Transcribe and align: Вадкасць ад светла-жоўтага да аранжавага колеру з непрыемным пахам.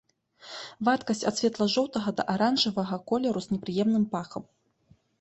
Вадкасць 0.89 1.21
ад 1.31 1.35
светла-жоўтага 1.41 2.15
да 2.21 2.27
аранжавага 2.35 3.01
колеру 3.15 3.39
з 3.47 3.55
непрыемным 3.55 4.13
пахам. 4.19 4.43